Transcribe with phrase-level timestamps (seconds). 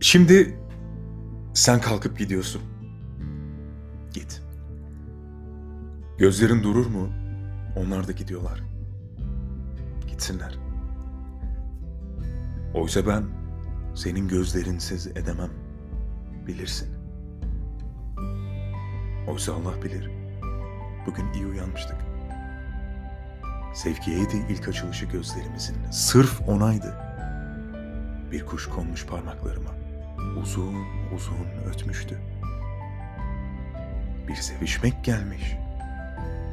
[0.00, 0.58] Şimdi
[1.54, 2.62] sen kalkıp gidiyorsun.
[4.14, 4.42] Git.
[6.18, 7.08] Gözlerin durur mu?
[7.76, 8.62] Onlar da gidiyorlar.
[10.08, 10.58] Gitsinler.
[12.74, 13.24] Oysa ben
[13.94, 15.50] senin gözlerinsiz edemem.
[16.46, 16.88] Bilirsin.
[19.28, 20.10] Oysa Allah bilir.
[21.06, 21.96] Bugün iyi uyanmıştık.
[23.78, 25.76] Sevgiyeydi ilk açılışı gözlerimizin.
[25.90, 26.94] Sırf onaydı.
[28.32, 29.70] Bir kuş konmuş parmaklarıma.
[30.42, 30.74] Uzun
[31.14, 32.18] uzun ötmüştü.
[34.28, 35.56] Bir sevişmek gelmiş.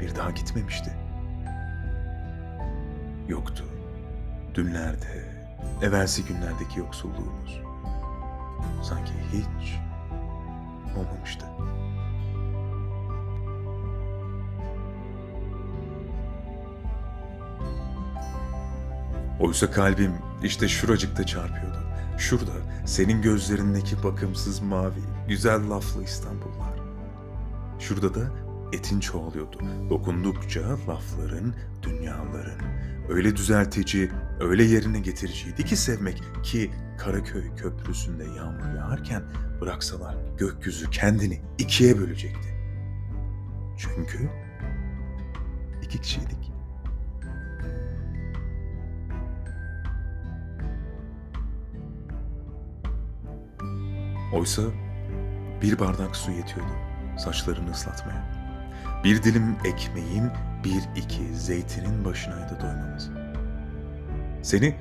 [0.00, 0.92] Bir daha gitmemişti.
[3.28, 3.64] Yoktu.
[4.54, 5.24] Dünlerde,
[5.82, 7.60] evvelsi günlerdeki yoksulluğumuz.
[8.82, 9.78] Sanki hiç
[10.96, 11.46] olmamıştı.
[19.40, 20.12] Oysa kalbim
[20.42, 21.78] işte şuracıkta çarpıyordu.
[22.18, 22.52] Şurada
[22.86, 26.80] senin gözlerindeki bakımsız mavi, güzel laflı İstanbullar.
[27.78, 28.20] Şurada da
[28.72, 29.58] etin çoğalıyordu.
[29.90, 32.60] Dokundukça lafların, dünyaların.
[33.08, 34.10] Öyle düzeltici,
[34.40, 39.22] öyle yerine getiriciydi ki sevmek ki Karaköy köprüsünde yağmur yağarken
[39.60, 42.48] bıraksalar gökyüzü kendini ikiye bölecekti.
[43.78, 44.30] Çünkü
[45.82, 46.49] iki kişiydik.
[54.32, 54.62] Oysa
[55.62, 58.24] bir bardak su yetiyordu saçlarını ıslatmaya.
[59.04, 60.30] Bir dilim ekmeğin,
[60.64, 63.10] bir iki zeytinin başınaydı doymamız.
[64.42, 64.74] Seni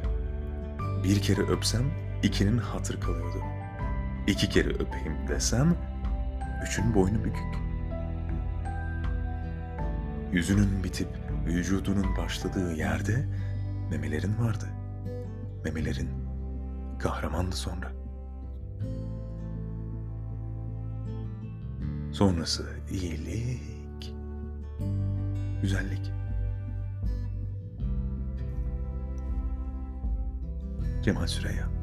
[1.04, 1.84] bir kere öpsem
[2.24, 3.38] ikinin hatır kalıyordu.
[4.28, 5.76] İki kere öpeyim desem
[6.68, 7.56] üçün boynu bükük.
[10.32, 11.08] Yüzünün bitip
[11.46, 13.26] vücudunun başladığı yerde
[13.90, 14.66] memelerin vardı.
[15.64, 16.10] Memelerin
[17.00, 17.99] kahramandı sonra.
[22.20, 24.14] Sonrası iyilik,
[25.62, 26.12] güzellik.
[31.04, 31.79] Cemal Süreyya